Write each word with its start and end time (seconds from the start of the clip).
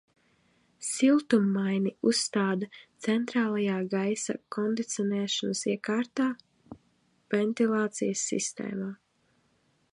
Siltummaini 0.85 1.91
uzstāda 2.11 2.69
centrālajā 3.07 3.75
gaisa 3.93 4.37
kondicionēšanas 4.57 5.63
iekārtā, 5.75 6.29
ventilācijas 7.35 8.27
sistēmā. 8.33 8.93